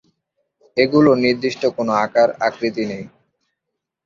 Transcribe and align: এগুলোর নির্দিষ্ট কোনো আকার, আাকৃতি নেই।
এগুলোর 0.77 1.17
নির্দিষ্ট 1.17 1.61
কোনো 1.77 1.91
আকার, 2.05 2.29
আাকৃতি 2.39 2.83
নেই। 2.91 3.03